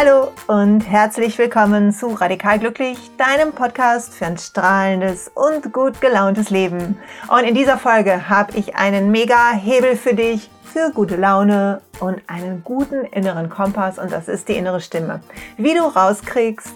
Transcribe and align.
Hallo 0.00 0.30
und 0.46 0.82
herzlich 0.82 1.36
willkommen 1.38 1.92
zu 1.92 2.06
Radikal 2.10 2.60
Glücklich, 2.60 2.96
deinem 3.16 3.52
Podcast 3.52 4.14
für 4.14 4.26
ein 4.26 4.38
strahlendes 4.38 5.28
und 5.34 5.72
gut 5.72 6.00
gelauntes 6.00 6.50
Leben. 6.50 6.96
Und 7.26 7.42
in 7.42 7.56
dieser 7.56 7.78
Folge 7.78 8.28
habe 8.28 8.56
ich 8.56 8.76
einen 8.76 9.10
mega 9.10 9.50
Hebel 9.50 9.96
für 9.96 10.14
dich 10.14 10.50
für 10.62 10.92
gute 10.92 11.16
Laune 11.16 11.80
und 11.98 12.22
einen 12.28 12.62
guten 12.62 13.06
inneren 13.06 13.50
Kompass 13.50 13.98
und 13.98 14.12
das 14.12 14.28
ist 14.28 14.46
die 14.46 14.56
innere 14.56 14.80
Stimme. 14.80 15.18
Wie 15.56 15.74
du 15.74 15.82
rauskriegst, 15.82 16.72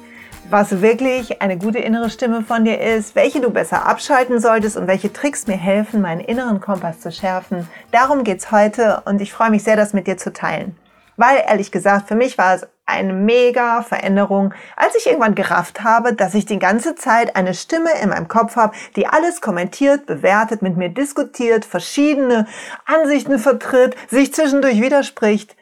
was 0.50 0.80
wirklich 0.80 1.40
eine 1.40 1.56
gute 1.56 1.78
innere 1.78 2.10
Stimme 2.10 2.42
von 2.42 2.64
dir 2.64 2.80
ist, 2.80 3.14
welche 3.14 3.40
du 3.40 3.50
besser 3.50 3.86
abschalten 3.86 4.40
solltest 4.40 4.76
und 4.76 4.88
welche 4.88 5.12
Tricks 5.12 5.46
mir 5.46 5.56
helfen, 5.56 6.00
meinen 6.00 6.22
inneren 6.22 6.60
Kompass 6.60 6.98
zu 6.98 7.12
schärfen. 7.12 7.68
Darum 7.92 8.24
geht's 8.24 8.50
heute 8.50 9.00
und 9.04 9.20
ich 9.20 9.32
freue 9.32 9.50
mich 9.50 9.62
sehr, 9.62 9.76
das 9.76 9.92
mit 9.92 10.08
dir 10.08 10.16
zu 10.16 10.32
teilen. 10.32 10.76
Weil 11.16 11.44
ehrlich 11.46 11.70
gesagt, 11.70 12.08
für 12.08 12.16
mich 12.16 12.36
war 12.36 12.54
es 12.54 12.66
eine 12.92 13.12
mega 13.12 13.82
Veränderung, 13.82 14.54
als 14.76 14.94
ich 14.94 15.06
irgendwann 15.06 15.34
gerafft 15.34 15.82
habe, 15.82 16.14
dass 16.14 16.34
ich 16.34 16.46
die 16.46 16.58
ganze 16.58 16.94
Zeit 16.94 17.34
eine 17.34 17.54
Stimme 17.54 17.90
in 18.02 18.10
meinem 18.10 18.28
Kopf 18.28 18.56
habe, 18.56 18.74
die 18.96 19.06
alles 19.06 19.40
kommentiert, 19.40 20.06
bewertet, 20.06 20.62
mit 20.62 20.76
mir 20.76 20.88
diskutiert, 20.88 21.64
verschiedene 21.64 22.46
Ansichten 22.84 23.38
vertritt, 23.38 23.96
sich 24.08 24.32
zwischendurch 24.32 24.80
widerspricht 24.80 25.56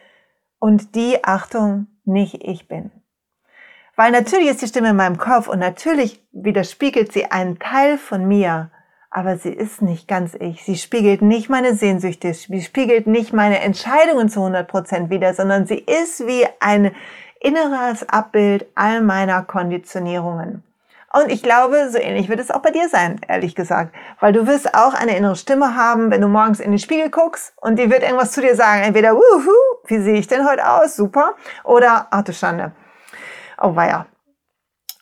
und 0.58 0.94
die, 0.94 1.24
Achtung, 1.24 1.86
nicht 2.04 2.34
ich 2.42 2.68
bin. 2.68 2.90
Weil 3.96 4.12
natürlich 4.12 4.48
ist 4.48 4.62
die 4.62 4.66
Stimme 4.66 4.90
in 4.90 4.96
meinem 4.96 5.18
Kopf 5.18 5.48
und 5.48 5.58
natürlich 5.58 6.22
widerspiegelt 6.32 7.12
sie 7.12 7.26
einen 7.26 7.58
Teil 7.58 7.98
von 7.98 8.26
mir, 8.26 8.70
aber 9.10 9.36
sie 9.36 9.52
ist 9.52 9.82
nicht 9.82 10.06
ganz 10.06 10.34
ich. 10.34 10.62
Sie 10.64 10.76
spiegelt 10.76 11.20
nicht 11.20 11.50
meine 11.50 11.74
Sehnsüchte, 11.74 12.32
sie 12.32 12.62
spiegelt 12.62 13.06
nicht 13.06 13.32
meine 13.32 13.60
Entscheidungen 13.60 14.28
zu 14.28 14.40
100 14.40 14.68
Prozent 14.68 15.10
wider, 15.10 15.34
sondern 15.34 15.66
sie 15.66 15.78
ist 15.78 16.26
wie 16.26 16.46
ein 16.60 16.92
inneres 17.40 18.08
Abbild 18.08 18.66
all 18.74 19.00
meiner 19.00 19.42
Konditionierungen. 19.42 20.62
Und 21.12 21.32
ich 21.32 21.42
glaube, 21.42 21.90
so 21.90 21.98
ähnlich 21.98 22.28
wird 22.28 22.38
es 22.38 22.52
auch 22.52 22.60
bei 22.62 22.70
dir 22.70 22.88
sein, 22.88 23.20
ehrlich 23.26 23.56
gesagt. 23.56 23.92
Weil 24.20 24.32
du 24.32 24.46
wirst 24.46 24.74
auch 24.74 24.94
eine 24.94 25.16
innere 25.16 25.34
Stimme 25.34 25.74
haben, 25.74 26.12
wenn 26.12 26.20
du 26.20 26.28
morgens 26.28 26.60
in 26.60 26.70
den 26.70 26.78
Spiegel 26.78 27.10
guckst 27.10 27.52
und 27.56 27.80
die 27.80 27.90
wird 27.90 28.04
irgendwas 28.04 28.30
zu 28.30 28.40
dir 28.40 28.54
sagen. 28.54 28.82
Entweder, 28.82 29.16
wuhu, 29.16 29.50
wie 29.88 29.98
sehe 29.98 30.20
ich 30.20 30.28
denn 30.28 30.48
heute 30.48 30.70
aus? 30.70 30.94
Super. 30.94 31.34
Oder, 31.64 32.06
ach 32.12 32.22
du 32.22 32.32
Schande. 32.32 32.70
Oh 33.60 33.74
weia. 33.74 34.06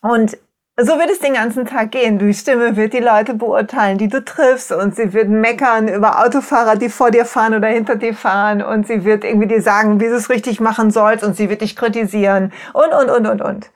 Und 0.00 0.38
so 0.80 0.96
wird 0.98 1.10
es 1.10 1.18
den 1.18 1.34
ganzen 1.34 1.66
Tag 1.66 1.90
gehen. 1.90 2.18
Die 2.18 2.32
Stimme 2.32 2.76
wird 2.76 2.92
die 2.92 3.00
Leute 3.00 3.34
beurteilen, 3.34 3.98
die 3.98 4.06
du 4.06 4.24
triffst 4.24 4.70
und 4.70 4.94
sie 4.94 5.12
wird 5.12 5.28
meckern 5.28 5.88
über 5.88 6.24
Autofahrer, 6.24 6.76
die 6.76 6.88
vor 6.88 7.10
dir 7.10 7.24
fahren 7.24 7.54
oder 7.54 7.66
hinter 7.66 7.96
dir 7.96 8.14
fahren 8.14 8.62
und 8.62 8.86
sie 8.86 9.04
wird 9.04 9.24
irgendwie 9.24 9.48
dir 9.48 9.60
sagen, 9.60 10.00
wie 10.00 10.06
du 10.06 10.14
es 10.14 10.30
richtig 10.30 10.60
machen 10.60 10.92
sollst 10.92 11.24
und 11.24 11.36
sie 11.36 11.50
wird 11.50 11.62
dich 11.62 11.74
kritisieren 11.74 12.52
und, 12.74 12.92
und, 12.94 13.10
und, 13.10 13.26
und, 13.26 13.42
und. 13.42 13.70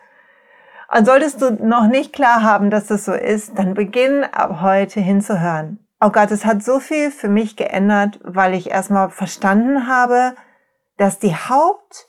Und 0.95 1.06
solltest 1.06 1.42
du 1.42 1.50
noch 1.50 1.89
nicht 1.89 2.12
klar 2.12 2.42
haben, 2.42 2.70
dass 2.70 2.86
das 2.86 3.05
so 3.05 3.12
ist, 3.12 3.58
dann 3.58 3.75
beginn 3.75 4.25
ab 4.25 4.61
heute 4.61 5.00
hinzuhören. 5.00 5.84
Oh 6.00 6.11
Gott, 6.11 6.30
es 6.30 6.45
hat 6.45 6.62
so 6.62 6.78
viel 6.78 7.11
für 7.11 7.28
mich 7.28 7.56
geändert, 7.56 8.20
weil 8.23 8.55
ich 8.55 8.70
erstmal 8.70 9.11
verstanden 9.11 9.89
habe, 9.89 10.34
dass 10.98 11.19
die 11.19 11.34
Haupt, 11.34 12.08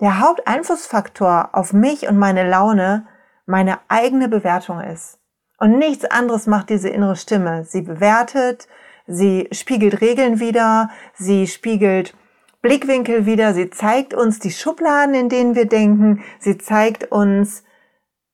der 0.00 0.20
Haupteinflussfaktor 0.20 1.50
auf 1.52 1.74
mich 1.74 2.08
und 2.08 2.18
meine 2.18 2.48
Laune 2.48 3.06
meine 3.50 3.80
eigene 3.88 4.28
Bewertung 4.28 4.80
ist. 4.80 5.18
Und 5.58 5.78
nichts 5.78 6.06
anderes 6.06 6.46
macht 6.46 6.70
diese 6.70 6.88
innere 6.88 7.16
Stimme. 7.16 7.64
Sie 7.64 7.82
bewertet, 7.82 8.66
sie 9.06 9.48
spiegelt 9.52 10.00
Regeln 10.00 10.40
wieder, 10.40 10.88
sie 11.14 11.46
spiegelt 11.46 12.14
Blickwinkel 12.62 13.26
wieder, 13.26 13.52
sie 13.52 13.70
zeigt 13.70 14.14
uns 14.14 14.38
die 14.38 14.50
Schubladen, 14.50 15.14
in 15.14 15.28
denen 15.28 15.54
wir 15.54 15.66
denken, 15.66 16.22
sie 16.38 16.56
zeigt 16.56 17.10
uns, 17.10 17.64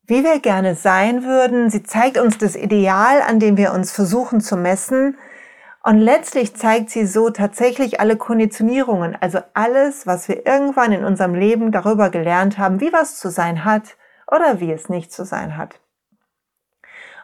wie 0.07 0.23
wir 0.23 0.39
gerne 0.39 0.77
sein 0.77 1.25
würden, 1.25 1.71
sie 1.71 1.83
zeigt 1.83 2.19
uns 2.19 2.39
das 2.39 2.55
Ideal, 2.55 3.23
an 3.23 3.41
dem 3.41 3.57
wir 3.57 3.73
uns 3.73 3.91
versuchen 3.91 4.41
zu 4.41 4.57
messen. 4.57 5.17
Und 5.83 5.99
letztlich 5.99 6.57
zeigt 6.57 6.91
sie 6.91 7.07
so 7.07 7.31
tatsächlich 7.31 8.01
alle 8.01 8.17
Konditionierungen, 8.17 9.17
also 9.21 9.39
alles, 9.55 10.07
was 10.07 10.29
wir 10.29 10.47
irgendwann 10.47 10.93
in 10.93 11.05
unserem 11.05 11.35
Leben 11.35 11.73
darüber 11.73 12.11
gelernt 12.11 12.59
haben, 12.59 12.81
wie 12.81 12.93
was 12.93 13.19
zu 13.19 13.31
sein 13.31 13.65
hat 13.65 13.97
oder 14.31 14.61
wie 14.61 14.73
es 14.73 14.89
nicht 14.89 15.13
zu 15.13 15.25
sein 15.25 15.57
hat. 15.57 15.81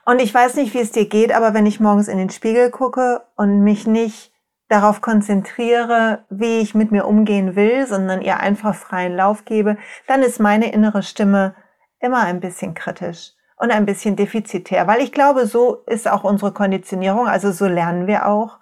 Und 0.04 0.20
ich 0.20 0.34
weiß 0.34 0.56
nicht, 0.56 0.74
wie 0.74 0.80
es 0.80 0.90
dir 0.90 1.08
geht, 1.08 1.32
aber 1.32 1.54
wenn 1.54 1.66
ich 1.66 1.78
morgens 1.78 2.08
in 2.08 2.18
den 2.18 2.30
Spiegel 2.30 2.70
gucke 2.70 3.22
und 3.36 3.60
mich 3.60 3.86
nicht 3.86 4.32
darauf 4.68 5.00
konzentriere, 5.00 6.24
wie 6.30 6.60
ich 6.60 6.74
mit 6.74 6.90
mir 6.90 7.06
umgehen 7.06 7.54
will, 7.54 7.86
sondern 7.86 8.22
ihr 8.22 8.40
einfach 8.40 8.74
freien 8.74 9.14
Lauf 9.14 9.44
gebe, 9.44 9.76
dann 10.06 10.22
ist 10.22 10.40
meine 10.40 10.72
innere 10.72 11.02
Stimme 11.02 11.54
immer 12.00 12.20
ein 12.20 12.40
bisschen 12.40 12.74
kritisch 12.74 13.32
und 13.56 13.70
ein 13.70 13.86
bisschen 13.86 14.16
defizitär, 14.16 14.86
weil 14.88 15.02
ich 15.02 15.12
glaube, 15.12 15.46
so 15.46 15.84
ist 15.86 16.10
auch 16.10 16.24
unsere 16.24 16.52
Konditionierung, 16.52 17.28
also 17.28 17.52
so 17.52 17.66
lernen 17.66 18.06
wir 18.06 18.26
auch. 18.26 18.58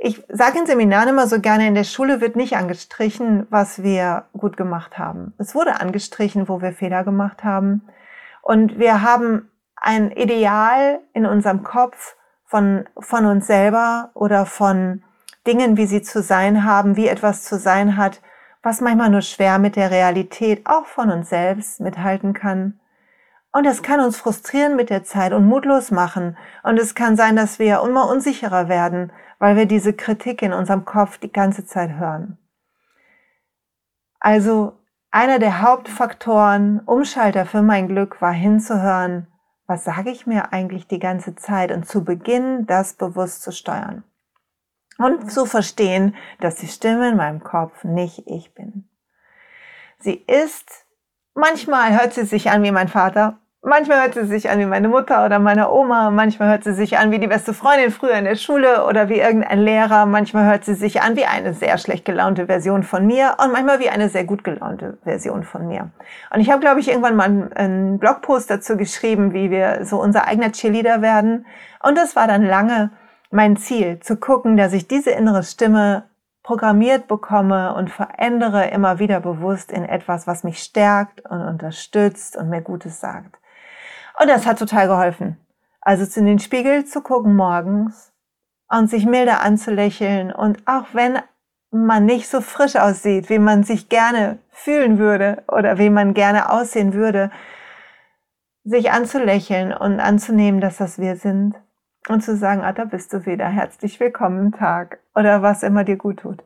Ich 0.00 0.24
sage 0.28 0.60
in 0.60 0.66
Seminaren 0.66 1.08
immer 1.08 1.26
so 1.26 1.40
gerne, 1.40 1.66
in 1.66 1.74
der 1.74 1.82
Schule 1.82 2.20
wird 2.20 2.36
nicht 2.36 2.56
angestrichen, 2.56 3.48
was 3.50 3.82
wir 3.82 4.26
gut 4.32 4.56
gemacht 4.56 4.96
haben. 4.96 5.34
Es 5.38 5.56
wurde 5.56 5.80
angestrichen, 5.80 6.48
wo 6.48 6.62
wir 6.62 6.72
Fehler 6.72 7.02
gemacht 7.02 7.42
haben. 7.42 7.82
Und 8.40 8.78
wir 8.78 9.02
haben 9.02 9.50
ein 9.74 10.12
Ideal 10.12 11.00
in 11.14 11.26
unserem 11.26 11.64
Kopf 11.64 12.14
von, 12.44 12.84
von 12.96 13.26
uns 13.26 13.48
selber 13.48 14.10
oder 14.14 14.46
von 14.46 15.02
Dingen, 15.48 15.76
wie 15.76 15.86
sie 15.86 16.02
zu 16.02 16.22
sein 16.22 16.62
haben, 16.62 16.94
wie 16.94 17.08
etwas 17.08 17.42
zu 17.42 17.58
sein 17.58 17.96
hat, 17.96 18.22
was 18.62 18.80
manchmal 18.80 19.10
nur 19.10 19.22
schwer 19.22 19.58
mit 19.58 19.74
der 19.74 19.90
Realität 19.90 20.64
auch 20.64 20.86
von 20.86 21.10
uns 21.10 21.28
selbst 21.28 21.80
mithalten 21.80 22.34
kann. 22.34 22.78
Und 23.50 23.66
es 23.66 23.82
kann 23.82 23.98
uns 23.98 24.16
frustrieren 24.16 24.76
mit 24.76 24.90
der 24.90 25.02
Zeit 25.02 25.32
und 25.32 25.46
mutlos 25.46 25.90
machen. 25.90 26.36
Und 26.62 26.78
es 26.78 26.94
kann 26.94 27.16
sein, 27.16 27.34
dass 27.34 27.58
wir 27.58 27.82
immer 27.82 28.08
unsicherer 28.08 28.68
werden 28.68 29.10
weil 29.38 29.56
wir 29.56 29.66
diese 29.66 29.92
Kritik 29.92 30.42
in 30.42 30.52
unserem 30.52 30.84
Kopf 30.84 31.18
die 31.18 31.32
ganze 31.32 31.64
Zeit 31.64 31.92
hören. 31.92 32.38
Also 34.20 34.78
einer 35.10 35.38
der 35.38 35.62
Hauptfaktoren, 35.62 36.80
Umschalter 36.80 37.46
für 37.46 37.62
mein 37.62 37.88
Glück 37.88 38.20
war 38.20 38.32
hinzuhören, 38.32 39.26
was 39.66 39.84
sage 39.84 40.10
ich 40.10 40.26
mir 40.26 40.52
eigentlich 40.52 40.86
die 40.86 40.98
ganze 40.98 41.36
Zeit 41.36 41.70
und 41.72 41.86
zu 41.86 42.04
beginnen, 42.04 42.66
das 42.66 42.94
bewusst 42.94 43.42
zu 43.42 43.52
steuern. 43.52 44.02
Und 44.96 45.30
zu 45.30 45.46
verstehen, 45.46 46.16
dass 46.40 46.56
die 46.56 46.66
Stimme 46.66 47.10
in 47.10 47.16
meinem 47.16 47.44
Kopf 47.44 47.84
nicht 47.84 48.24
ich 48.26 48.54
bin. 48.54 48.88
Sie 49.98 50.14
ist, 50.14 50.86
manchmal 51.34 51.98
hört 51.98 52.14
sie 52.14 52.24
sich 52.24 52.50
an 52.50 52.62
wie 52.64 52.72
mein 52.72 52.88
Vater, 52.88 53.38
Manchmal 53.62 54.02
hört 54.02 54.14
sie 54.14 54.24
sich 54.24 54.48
an 54.48 54.60
wie 54.60 54.66
meine 54.66 54.88
Mutter 54.88 55.24
oder 55.26 55.40
meine 55.40 55.72
Oma, 55.72 56.10
manchmal 56.10 56.48
hört 56.48 56.62
sie 56.62 56.74
sich 56.74 56.96
an 56.96 57.10
wie 57.10 57.18
die 57.18 57.26
beste 57.26 57.52
Freundin 57.52 57.90
früher 57.90 58.14
in 58.14 58.24
der 58.24 58.36
Schule 58.36 58.86
oder 58.86 59.08
wie 59.08 59.18
irgendein 59.18 59.58
Lehrer, 59.58 60.06
manchmal 60.06 60.46
hört 60.46 60.64
sie 60.64 60.74
sich 60.74 61.02
an 61.02 61.16
wie 61.16 61.24
eine 61.24 61.54
sehr 61.54 61.76
schlecht 61.76 62.04
gelaunte 62.04 62.46
Version 62.46 62.84
von 62.84 63.04
mir 63.04 63.34
und 63.42 63.50
manchmal 63.50 63.80
wie 63.80 63.90
eine 63.90 64.08
sehr 64.10 64.22
gut 64.22 64.44
gelaunte 64.44 64.98
Version 65.02 65.42
von 65.42 65.66
mir. 65.66 65.90
Und 66.32 66.40
ich 66.40 66.50
habe, 66.52 66.60
glaube 66.60 66.78
ich, 66.78 66.88
irgendwann 66.88 67.16
mal 67.16 67.50
einen 67.56 67.98
Blogpost 67.98 68.48
dazu 68.48 68.76
geschrieben, 68.76 69.32
wie 69.32 69.50
wir 69.50 69.84
so 69.84 70.00
unser 70.00 70.28
eigener 70.28 70.52
Cheerleader 70.52 71.02
werden. 71.02 71.44
Und 71.82 71.98
das 71.98 72.14
war 72.14 72.28
dann 72.28 72.44
lange 72.44 72.92
mein 73.32 73.56
Ziel, 73.56 73.98
zu 73.98 74.16
gucken, 74.16 74.56
dass 74.56 74.72
ich 74.72 74.86
diese 74.86 75.10
innere 75.10 75.42
Stimme 75.42 76.04
programmiert 76.44 77.08
bekomme 77.08 77.74
und 77.74 77.90
verändere 77.90 78.68
immer 78.68 79.00
wieder 79.00 79.20
bewusst 79.20 79.72
in 79.72 79.84
etwas, 79.84 80.28
was 80.28 80.44
mich 80.44 80.60
stärkt 80.60 81.28
und 81.28 81.42
unterstützt 81.42 82.36
und 82.36 82.48
mir 82.48 82.62
Gutes 82.62 83.00
sagt. 83.00 83.36
Und 84.20 84.28
das 84.28 84.46
hat 84.46 84.58
total 84.58 84.88
geholfen. 84.88 85.36
Also 85.80 86.18
in 86.18 86.26
den 86.26 86.38
Spiegel 86.38 86.84
zu 86.84 87.02
gucken 87.02 87.36
morgens 87.36 88.12
und 88.68 88.90
sich 88.90 89.06
milder 89.06 89.40
anzulächeln 89.40 90.32
und 90.32 90.66
auch 90.66 90.86
wenn 90.92 91.18
man 91.70 92.04
nicht 92.04 92.28
so 92.28 92.40
frisch 92.40 92.76
aussieht, 92.76 93.30
wie 93.30 93.38
man 93.38 93.62
sich 93.62 93.88
gerne 93.88 94.38
fühlen 94.50 94.98
würde 94.98 95.44
oder 95.48 95.78
wie 95.78 95.90
man 95.90 96.14
gerne 96.14 96.50
aussehen 96.50 96.94
würde, 96.94 97.30
sich 98.64 98.90
anzulächeln 98.90 99.72
und 99.72 100.00
anzunehmen, 100.00 100.60
dass 100.60 100.78
das 100.78 100.98
wir 100.98 101.16
sind 101.16 101.54
und 102.08 102.22
zu 102.22 102.36
sagen, 102.36 102.62
ah, 102.62 102.72
da 102.72 102.84
bist 102.84 103.12
du 103.12 103.24
wieder, 103.24 103.46
herzlich 103.46 104.00
willkommen 104.00 104.46
im 104.46 104.52
Tag 104.52 104.98
oder 105.14 105.42
was 105.42 105.62
immer 105.62 105.84
dir 105.84 105.96
gut 105.96 106.20
tut. 106.20 106.42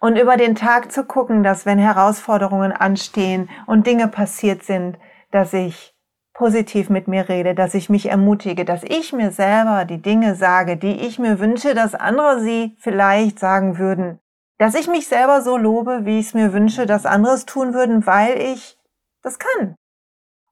Und 0.00 0.16
über 0.16 0.36
den 0.36 0.54
Tag 0.54 0.92
zu 0.92 1.04
gucken, 1.04 1.42
dass 1.42 1.66
wenn 1.66 1.78
Herausforderungen 1.78 2.70
anstehen 2.70 3.48
und 3.66 3.86
Dinge 3.86 4.06
passiert 4.06 4.62
sind, 4.62 4.96
dass 5.32 5.52
ich 5.52 5.97
positiv 6.38 6.88
mit 6.88 7.08
mir 7.08 7.28
rede, 7.28 7.52
dass 7.52 7.74
ich 7.74 7.90
mich 7.90 8.06
ermutige, 8.06 8.64
dass 8.64 8.84
ich 8.84 9.12
mir 9.12 9.32
selber 9.32 9.84
die 9.84 10.00
Dinge 10.00 10.36
sage, 10.36 10.76
die 10.76 11.00
ich 11.00 11.18
mir 11.18 11.40
wünsche, 11.40 11.74
dass 11.74 11.96
andere 11.96 12.40
sie 12.40 12.76
vielleicht 12.78 13.40
sagen 13.40 13.76
würden. 13.76 14.20
Dass 14.56 14.76
ich 14.76 14.86
mich 14.86 15.08
selber 15.08 15.42
so 15.42 15.56
lobe, 15.56 16.04
wie 16.04 16.20
ich 16.20 16.28
es 16.28 16.34
mir 16.34 16.52
wünsche, 16.52 16.86
dass 16.86 17.06
andere 17.06 17.34
es 17.34 17.44
tun 17.44 17.74
würden, 17.74 18.06
weil 18.06 18.40
ich 18.40 18.78
das 19.20 19.40
kann. 19.40 19.74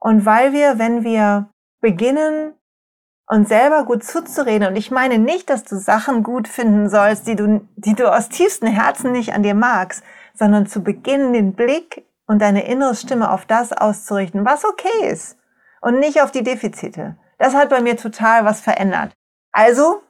Und 0.00 0.27
weil 0.27 0.53
wir, 0.53 0.81
wenn 0.81 1.05
wir 1.05 1.50
beginnen, 1.81 2.55
uns 3.29 3.49
selber 3.49 3.85
gut 3.85 4.03
zuzureden, 4.03 4.67
und 4.67 4.77
ich 4.77 4.91
meine 4.91 5.19
nicht, 5.19 5.49
dass 5.50 5.62
du 5.62 5.77
Sachen 5.77 6.25
gut 6.25 6.49
finden 6.49 6.89
sollst, 6.89 7.29
die 7.29 7.37
du, 7.37 7.61
die 7.77 7.94
du 7.94 8.12
aus 8.12 8.29
tiefstem 8.29 8.71
Herzen 8.71 9.12
nicht 9.12 9.35
an 9.35 9.44
dir 9.44 9.55
magst, 9.55 10.03
sondern 10.35 10.67
zu 10.67 10.82
beginnen, 10.82 11.32
den 11.32 11.53
Blick 11.53 12.05
und 12.27 12.43
deine 12.43 12.67
innere 12.67 12.97
Stimme 12.97 13.31
auf 13.31 13.47
das 13.47 13.73
auszurichten, 13.73 14.44
was 14.44 14.65
okay 14.65 15.09
ist 15.09 15.37
und 15.81 15.99
nicht 15.99 16.23
auf 16.23 16.31
die 16.31 16.43
Defizite. 16.43 17.17
Das 17.38 17.55
hat 17.55 17.69
bei 17.69 17.81
mir 17.81 17.96
total 17.96 18.44
was 18.44 18.61
verändert. 18.61 19.12
Also, 19.52 20.02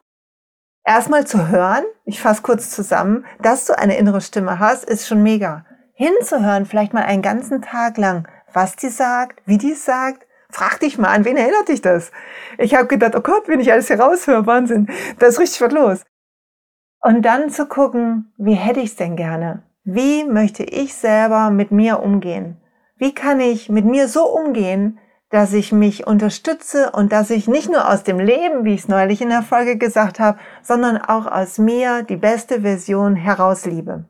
erstmal 0.85 1.27
zu 1.27 1.49
hören, 1.49 1.85
ich 2.05 2.21
fasse 2.21 2.43
kurz 2.43 2.71
zusammen, 2.71 3.25
dass 3.41 3.67
du 3.67 3.79
eine 3.79 3.97
innere 3.97 4.21
Stimme 4.21 4.59
hast, 4.59 4.85
ist 4.85 5.07
schon 5.07 5.23
mega. 5.23 5.65
Hinzuhören, 5.95 6.67
vielleicht 6.67 6.95
mal 6.95 7.05
einen 7.05 7.23
ganzen 7.23 7.63
Tag 7.63 7.97
lang, 7.97 8.29
was 8.53 8.77
die 8.77 8.89
sagt, 8.89 9.43
wie 9.47 9.59
die 9.59 9.75
sagt, 9.75 10.27
frag 10.51 10.81
dich 10.81 10.99
mal 10.99 11.09
an, 11.09 11.25
wen 11.25 11.37
erinnert 11.37 11.69
dich 11.69 11.83
das? 11.83 12.13
Ich 12.59 12.75
habe 12.75 12.87
gedacht, 12.87 13.15
oh 13.17 13.21
Gott, 13.21 13.49
wenn 13.49 13.61
ich 13.61 13.73
alles 13.73 13.89
hier 13.89 14.01
raushöre, 14.01 14.47
Wahnsinn, 14.47 14.89
da 15.19 15.27
ist 15.27 15.41
richtig 15.41 15.61
was 15.61 15.73
los. 15.73 16.05
Und 17.01 17.23
dann 17.23 17.51
zu 17.51 17.67
gucken, 17.67 18.33
wie 18.37 18.55
hätte 18.55 18.81
ich 18.81 18.91
es 18.91 18.97
denn 18.97 19.17
gerne? 19.17 19.63
Wie 19.85 20.25
möchte 20.25 20.65
ich 20.65 20.95
selber 20.95 21.51
mit 21.51 21.71
mir 21.71 22.01
umgehen? 22.01 22.61
Wie 22.97 23.15
kann 23.15 23.41
ich 23.41 23.69
mit 23.69 23.85
mir 23.85 24.09
so 24.09 24.27
umgehen, 24.27 24.99
dass 25.31 25.53
ich 25.53 25.73
mich 25.73 26.07
unterstütze 26.07 26.91
und 26.93 27.13
dass 27.13 27.31
ich 27.31 27.49
nicht 27.49 27.69
nur 27.69 27.89
aus 27.91 28.05
dem 28.05 28.21
Leben, 28.21 28.65
wie 28.65 28.75
ich 28.75 28.81
es 28.81 28.89
neulich 28.89 29.21
in 29.21 29.29
der 29.29 29.43
Folge 29.43 29.77
gesagt 29.77 30.21
habe, 30.21 30.39
sondern 30.63 30.99
auch 30.99 31.27
aus 31.27 31.59
mir 31.59 32.03
die 32.05 32.17
beste 32.17 32.61
Version 32.61 33.17
herausliebe. 33.17 34.05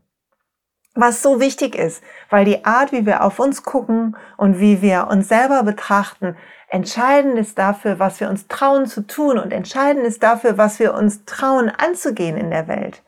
Was 0.95 1.23
so 1.23 1.41
wichtig 1.41 1.75
ist, 1.75 2.03
weil 2.31 2.45
die 2.45 2.65
Art, 2.65 2.93
wie 2.93 3.05
wir 3.05 3.23
auf 3.23 3.39
uns 3.39 3.63
gucken 3.63 4.17
und 4.37 4.61
wie 4.61 4.81
wir 4.81 5.09
uns 5.11 5.29
selber 5.29 5.63
betrachten, 5.63 6.37
entscheidend 6.69 7.39
ist 7.39 7.59
dafür, 7.59 7.99
was 7.99 8.19
wir 8.21 8.31
uns 8.31 8.49
trauen 8.49 8.87
zu 8.87 9.07
tun 9.07 9.39
und 9.39 9.53
entscheidend 9.53 10.07
ist 10.07 10.23
dafür, 10.23 10.59
was 10.59 10.79
wir 10.79 10.95
uns 10.95 11.25
trauen 11.25 11.71
anzugehen 11.71 12.37
in 12.37 12.51
der 12.51 12.67
Welt. 12.67 13.03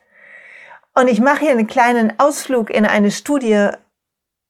Und 0.95 1.09
ich 1.09 1.21
mache 1.21 1.41
hier 1.41 1.51
einen 1.51 1.67
kleinen 1.67 2.19
Ausflug 2.19 2.71
in 2.71 2.85
eine 2.85 3.11
Studie 3.11 3.71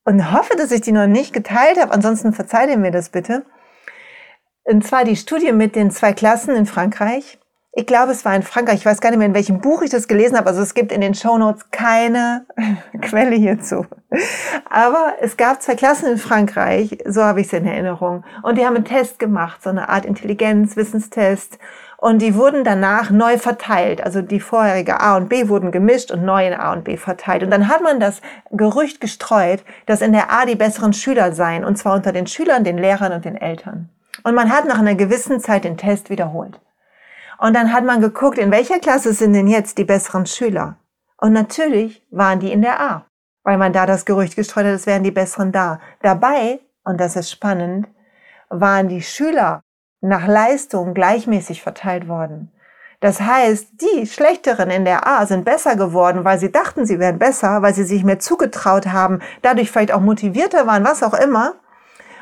und 0.08 0.32
hoffe, 0.32 0.56
dass 0.56 0.72
ich 0.72 0.80
die 0.80 0.92
noch 0.92 1.06
nicht 1.06 1.34
geteilt 1.34 1.78
habe. 1.78 1.92
Ansonsten 1.92 2.32
verzeiht 2.32 2.70
ihr 2.70 2.78
mir 2.78 2.90
das 2.90 3.10
bitte. 3.10 3.44
Und 4.64 4.82
zwar 4.82 5.04
die 5.04 5.16
Studie 5.16 5.52
mit 5.52 5.76
den 5.76 5.90
zwei 5.90 6.14
Klassen 6.14 6.56
in 6.56 6.64
Frankreich. 6.64 7.38
Ich 7.72 7.84
glaube, 7.84 8.12
es 8.12 8.24
war 8.24 8.34
in 8.34 8.42
Frankreich. 8.42 8.76
Ich 8.76 8.86
weiß 8.86 9.02
gar 9.02 9.10
nicht 9.10 9.18
mehr, 9.18 9.28
in 9.28 9.34
welchem 9.34 9.60
Buch 9.60 9.82
ich 9.82 9.90
das 9.90 10.08
gelesen 10.08 10.38
habe. 10.38 10.48
Also 10.48 10.62
es 10.62 10.72
gibt 10.72 10.92
in 10.92 11.02
den 11.02 11.14
Show 11.14 11.36
Notes 11.36 11.70
keine 11.70 12.46
Quelle 13.02 13.36
hierzu. 13.36 13.84
Aber 14.70 15.16
es 15.20 15.36
gab 15.36 15.60
zwei 15.60 15.74
Klassen 15.74 16.10
in 16.10 16.16
Frankreich. 16.16 16.96
So 17.04 17.22
habe 17.22 17.42
ich 17.42 17.48
es 17.48 17.52
in 17.52 17.66
Erinnerung. 17.66 18.24
Und 18.42 18.56
die 18.56 18.64
haben 18.64 18.76
einen 18.76 18.86
Test 18.86 19.18
gemacht, 19.18 19.62
so 19.62 19.68
eine 19.68 19.90
Art 19.90 20.06
Intelligenz, 20.06 20.74
Wissenstest. 20.74 21.58
Und 22.00 22.22
die 22.22 22.36
wurden 22.36 22.62
danach 22.62 23.10
neu 23.10 23.38
verteilt. 23.38 24.00
Also 24.00 24.22
die 24.22 24.38
vorherige 24.38 25.00
A 25.00 25.16
und 25.16 25.28
B 25.28 25.48
wurden 25.48 25.72
gemischt 25.72 26.12
und 26.12 26.24
neu 26.24 26.46
in 26.46 26.54
A 26.54 26.72
und 26.72 26.84
B 26.84 26.96
verteilt. 26.96 27.42
Und 27.42 27.50
dann 27.50 27.66
hat 27.66 27.82
man 27.82 27.98
das 27.98 28.20
Gerücht 28.52 29.00
gestreut, 29.00 29.64
dass 29.86 30.00
in 30.00 30.12
der 30.12 30.30
A 30.30 30.46
die 30.46 30.54
besseren 30.54 30.92
Schüler 30.92 31.32
seien. 31.32 31.64
Und 31.64 31.76
zwar 31.76 31.96
unter 31.96 32.12
den 32.12 32.28
Schülern, 32.28 32.62
den 32.62 32.78
Lehrern 32.78 33.12
und 33.12 33.24
den 33.24 33.36
Eltern. 33.36 33.88
Und 34.22 34.36
man 34.36 34.52
hat 34.52 34.64
nach 34.64 34.78
einer 34.78 34.94
gewissen 34.94 35.40
Zeit 35.40 35.64
den 35.64 35.76
Test 35.76 36.08
wiederholt. 36.08 36.60
Und 37.38 37.54
dann 37.54 37.72
hat 37.72 37.84
man 37.84 38.00
geguckt, 38.00 38.38
in 38.38 38.52
welcher 38.52 38.78
Klasse 38.78 39.12
sind 39.12 39.32
denn 39.32 39.48
jetzt 39.48 39.76
die 39.76 39.84
besseren 39.84 40.26
Schüler? 40.26 40.76
Und 41.16 41.32
natürlich 41.32 42.06
waren 42.10 42.38
die 42.38 42.52
in 42.52 42.62
der 42.62 42.80
A, 42.80 43.06
weil 43.42 43.58
man 43.58 43.72
da 43.72 43.86
das 43.86 44.04
Gerücht 44.04 44.36
gestreut 44.36 44.66
hat, 44.66 44.72
es 44.72 44.86
wären 44.86 45.02
die 45.02 45.10
besseren 45.10 45.50
da. 45.50 45.80
Dabei, 46.02 46.60
und 46.84 47.00
das 47.00 47.16
ist 47.16 47.30
spannend, 47.30 47.88
waren 48.50 48.88
die 48.88 49.02
Schüler 49.02 49.62
nach 50.00 50.26
Leistung 50.26 50.94
gleichmäßig 50.94 51.62
verteilt 51.62 52.08
worden. 52.08 52.52
Das 53.00 53.20
heißt, 53.20 53.68
die 53.80 54.06
Schlechteren 54.06 54.70
in 54.70 54.84
der 54.84 55.06
A 55.06 55.24
sind 55.26 55.44
besser 55.44 55.76
geworden, 55.76 56.24
weil 56.24 56.38
sie 56.38 56.50
dachten, 56.50 56.84
sie 56.84 56.98
wären 56.98 57.18
besser, 57.18 57.62
weil 57.62 57.72
sie 57.72 57.84
sich 57.84 58.02
mehr 58.02 58.18
zugetraut 58.18 58.86
haben, 58.88 59.20
dadurch 59.42 59.70
vielleicht 59.70 59.92
auch 59.92 60.00
motivierter 60.00 60.66
waren, 60.66 60.84
was 60.84 61.04
auch 61.04 61.14
immer. 61.14 61.54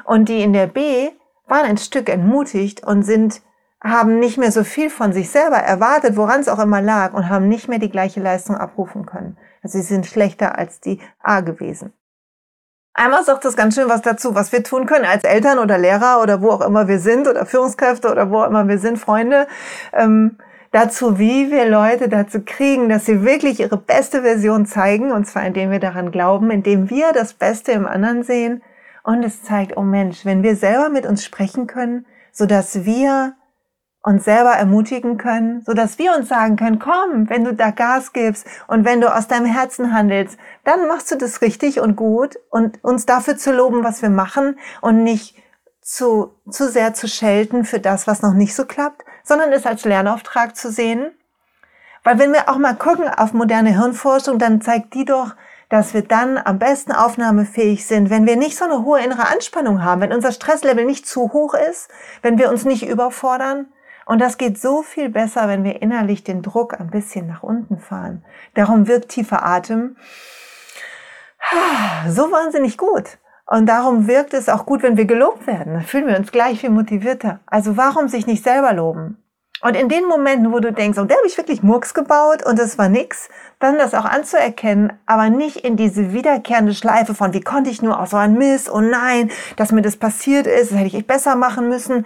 Und 0.05 0.29
die 0.29 0.43
in 0.43 0.53
der 0.53 0.67
B 0.67 1.11
waren 1.47 1.65
ein 1.65 1.79
Stück 1.79 2.11
entmutigt 2.11 2.85
und 2.85 3.05
sind, 3.05 3.41
haben 3.83 4.19
nicht 4.19 4.37
mehr 4.37 4.53
so 4.53 4.65
viel 4.65 4.91
von 4.91 5.13
sich 5.13 5.31
selber 5.31 5.57
erwartet, 5.57 6.17
woran 6.17 6.41
es 6.41 6.49
auch 6.49 6.59
immer 6.59 6.83
lag, 6.83 7.15
und 7.15 7.31
haben 7.31 7.49
nicht 7.49 7.69
mehr 7.69 7.79
die 7.79 7.91
gleiche 7.91 8.21
Leistung 8.21 8.57
abrufen 8.57 9.07
können. 9.07 9.39
Also 9.63 9.79
sie 9.79 9.85
sind 9.85 10.07
schlechter 10.07 10.59
als 10.59 10.81
die 10.81 11.01
A 11.23 11.41
gewesen. 11.41 11.93
Einmal 12.99 13.25
sagt 13.25 13.45
das 13.45 13.57
ganz 13.57 13.75
schön 13.75 13.91
was 13.91 14.01
dazu, 14.01 14.35
was 14.35 14.53
wir 14.53 14.63
tun 14.63 14.87
können 14.87 15.05
als 15.05 15.23
Eltern 15.23 15.59
oder 15.59 15.77
Lehrer 15.77 16.23
oder 16.23 16.41
wo 16.41 16.49
auch 16.49 16.63
immer 16.63 16.89
wir 16.89 16.99
sind 16.99 17.29
oder 17.29 17.45
Führungskräfte 17.45 18.11
oder 18.11 18.31
wo 18.31 18.39
auch 18.39 18.47
immer 18.47 18.67
wir 18.69 18.79
sind, 18.79 18.99
Freunde, 18.99 19.47
ähm, 19.93 20.39
dazu, 20.73 21.19
wie 21.19 21.51
wir 21.51 21.69
Leute 21.69 22.09
dazu 22.09 22.41
kriegen, 22.41 22.89
dass 22.89 23.05
sie 23.05 23.23
wirklich 23.23 23.61
ihre 23.61 23.77
beste 23.77 24.23
Version 24.23 24.65
zeigen, 24.65 25.13
und 25.13 25.27
zwar 25.27 25.45
indem 25.45 25.71
wir 25.71 25.79
daran 25.79 26.11
glauben, 26.11 26.51
indem 26.51 26.89
wir 26.89 27.13
das 27.13 27.35
Beste 27.35 27.73
im 27.73 27.87
anderen 27.87 28.23
sehen. 28.23 28.63
Und 29.03 29.23
es 29.25 29.43
zeigt, 29.43 29.77
oh 29.77 29.83
Mensch, 29.83 30.25
wenn 30.25 30.43
wir 30.43 30.57
selber 30.57 30.89
mit 30.89 31.05
uns 31.05 31.23
sprechen 31.23 31.67
können, 31.67 32.07
so 32.33 32.47
dass 32.47 32.87
wir 32.87 33.35
uns 34.07 34.25
selber 34.25 34.53
ermutigen 34.53 35.19
können, 35.19 35.63
so 35.67 35.75
dass 35.75 35.99
wir 35.99 36.15
uns 36.15 36.29
sagen 36.29 36.55
können, 36.55 36.79
komm, 36.79 37.29
wenn 37.29 37.43
du 37.43 37.53
da 37.53 37.73
Gas 37.73 38.13
gibst 38.13 38.47
und 38.69 38.85
wenn 38.85 39.01
du 39.01 39.13
aus 39.13 39.27
deinem 39.27 39.47
Herzen 39.47 39.93
handelst, 39.93 40.39
dann 40.63 40.87
machst 40.87 41.11
du 41.11 41.17
das 41.17 41.43
richtig 41.43 41.81
und 41.81 41.97
gut 41.97 42.37
und 42.51 42.83
uns 42.85 43.05
dafür 43.05 43.37
zu 43.37 43.53
loben, 43.53 43.83
was 43.83 44.03
wir 44.03 44.09
machen 44.11 44.61
und 44.81 45.03
nicht 45.03 45.35
zu, 45.83 46.37
zu 46.49 46.69
sehr 46.69 46.95
zu 46.95 47.09
schelten 47.09 47.65
für 47.65 47.81
das, 47.81 48.07
was 48.07 48.23
noch 48.23 48.35
nicht 48.35 48.55
so 48.55 48.65
klappt, 48.65 49.03
sondern 49.25 49.53
es 49.53 49.67
als 49.67 49.85
Lernauftrag 49.85 50.55
zu 50.55 50.71
sehen. 50.71 51.11
Weil 52.05 52.21
wenn 52.21 52.33
wir 52.33 52.49
auch 52.49 52.59
mal 52.59 52.77
gucken 52.77 53.09
auf 53.09 53.33
moderne 53.33 53.77
Hirnforschung, 53.77 54.39
dann 54.39 54.61
zeigt 54.61 54.95
die 54.95 55.05
doch, 55.05 55.35
dass 55.69 55.95
wir 55.95 56.03
dann 56.03 56.39
am 56.39 56.61
besten 56.61 56.93
aufnahmefähig 56.93 57.85
sind, 57.85 58.09
wenn 58.09 58.25
wir 58.25 58.37
nicht 58.37 58.57
so 58.57 58.67
eine 58.67 58.85
hohe 58.85 59.01
innere 59.01 59.27
Anspannung 59.27 59.83
haben, 59.83 60.01
wenn 60.01 60.13
unser 60.13 60.31
Stresslevel 60.31 60.85
nicht 60.85 61.09
zu 61.09 61.33
hoch 61.33 61.55
ist, 61.55 61.89
wenn 62.23 62.39
wir 62.39 62.51
uns 62.51 62.65
nicht 62.65 62.87
überfordern, 62.87 63.67
und 64.07 64.21
das 64.21 64.39
geht 64.39 64.59
so 64.59 64.83
viel 64.83 65.11
besser, 65.11 65.49
wenn 65.49 65.65
wir 65.65 65.83
innerlich 65.83 66.23
den 66.23 66.41
Druck 66.41 66.81
ein 66.81 66.91
bisschen 66.91 67.27
nach 67.27 67.43
unten 67.43 67.79
fahren. 67.79 68.25
Darum 68.55 68.87
wirkt 68.87 69.09
tiefer 69.11 69.45
Atem 69.45 69.97
so 72.09 72.31
wahnsinnig 72.31 72.79
gut. 72.79 73.19
Und 73.49 73.67
darum 73.67 74.09
wirkt 74.09 74.33
es 74.33 74.49
auch 74.49 74.65
gut, 74.65 74.83
wenn 74.83 74.97
wir 74.97 75.05
gelobt 75.05 75.47
werden. 75.47 75.75
Dann 75.75 75.83
fühlen 75.83 76.07
wir 76.07 76.17
uns 76.17 76.33
gleich 76.33 76.61
viel 76.61 76.71
motivierter. 76.71 77.41
Also 77.47 77.77
warum 77.77 78.09
sich 78.09 78.27
nicht 78.27 78.43
selber 78.43 78.73
loben? 78.73 79.23
Und 79.63 79.75
in 79.75 79.89
den 79.89 80.05
Momenten, 80.07 80.53
wo 80.53 80.61
du 80.61 80.73
denkst, 80.73 80.99
oh, 80.99 81.05
der 81.05 81.17
habe 81.17 81.27
ich 81.27 81.37
wirklich 81.37 81.63
Murks 81.63 81.95
gebaut 81.95 82.45
und 82.45 82.59
es 82.59 82.79
war 82.79 82.89
nix, 82.89 83.29
dann 83.59 83.79
das 83.79 83.95
auch 83.95 84.05
anzuerkennen, 84.05 84.93
aber 85.07 85.31
nicht 85.31 85.57
in 85.57 85.77
diese 85.77 86.13
wiederkehrende 86.13 86.75
Schleife 86.75 87.15
von, 87.15 87.33
wie 87.33 87.41
konnte 87.41 87.71
ich 87.71 87.81
nur, 87.81 87.99
auch 87.99 88.07
so 88.07 88.19
ein 88.19 88.35
Mist, 88.35 88.71
oh 88.71 88.81
nein, 88.81 89.31
dass 89.57 89.73
mir 89.73 89.81
das 89.81 89.97
passiert 89.97 90.47
ist, 90.47 90.71
das 90.71 90.79
hätte 90.79 90.89
ich 90.89 90.95
echt 90.95 91.07
besser 91.07 91.37
machen 91.37 91.69
müssen 91.69 92.05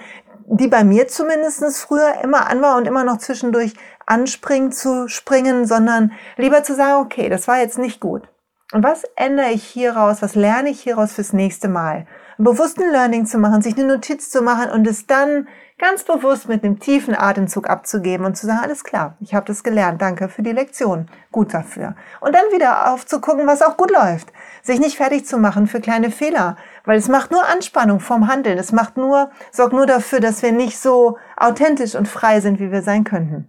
die 0.52 0.68
bei 0.68 0.82
mir 0.82 1.06
zumindestens 1.06 1.80
früher 1.80 2.22
immer 2.24 2.48
an 2.48 2.60
war 2.60 2.76
und 2.76 2.86
immer 2.86 3.04
noch 3.04 3.18
zwischendurch 3.18 3.74
anspringen 4.04 4.72
zu 4.72 5.08
springen, 5.08 5.64
sondern 5.64 6.12
lieber 6.36 6.64
zu 6.64 6.74
sagen, 6.74 7.04
okay, 7.04 7.28
das 7.28 7.46
war 7.46 7.60
jetzt 7.60 7.78
nicht 7.78 8.00
gut. 8.00 8.28
Und 8.72 8.82
was 8.82 9.04
ändere 9.16 9.50
ich 9.50 9.64
hieraus, 9.64 10.22
was 10.22 10.34
lerne 10.34 10.70
ich 10.70 10.80
hieraus 10.80 11.12
fürs 11.12 11.32
nächste 11.32 11.68
Mal? 11.68 12.06
Bewussten 12.38 12.90
Learning 12.90 13.26
zu 13.26 13.38
machen, 13.38 13.62
sich 13.62 13.76
eine 13.76 13.86
Notiz 13.86 14.30
zu 14.30 14.42
machen 14.42 14.70
und 14.70 14.86
es 14.86 15.06
dann 15.06 15.46
ganz 15.80 16.04
bewusst 16.04 16.46
mit 16.46 16.62
einem 16.62 16.78
tiefen 16.78 17.16
Atemzug 17.16 17.68
abzugeben 17.68 18.26
und 18.26 18.36
zu 18.36 18.46
sagen, 18.46 18.60
alles 18.62 18.84
klar, 18.84 19.16
ich 19.20 19.34
habe 19.34 19.46
das 19.46 19.64
gelernt, 19.64 20.00
danke 20.02 20.28
für 20.28 20.42
die 20.42 20.52
Lektion, 20.52 21.08
gut 21.32 21.54
dafür. 21.54 21.96
Und 22.20 22.34
dann 22.34 22.44
wieder 22.52 22.92
aufzugucken, 22.92 23.46
was 23.46 23.62
auch 23.62 23.78
gut 23.78 23.90
läuft. 23.90 24.30
Sich 24.62 24.78
nicht 24.78 24.98
fertig 24.98 25.26
zu 25.26 25.38
machen 25.38 25.66
für 25.66 25.80
kleine 25.80 26.10
Fehler, 26.10 26.56
weil 26.84 26.98
es 26.98 27.08
macht 27.08 27.30
nur 27.30 27.46
Anspannung 27.48 27.98
vom 27.98 28.28
Handeln. 28.28 28.58
Es 28.58 28.72
macht 28.72 28.98
nur, 28.98 29.30
sorgt 29.50 29.72
nur 29.72 29.86
dafür, 29.86 30.20
dass 30.20 30.42
wir 30.42 30.52
nicht 30.52 30.78
so 30.78 31.16
authentisch 31.36 31.94
und 31.94 32.06
frei 32.06 32.40
sind, 32.40 32.60
wie 32.60 32.70
wir 32.70 32.82
sein 32.82 33.04
könnten. 33.04 33.48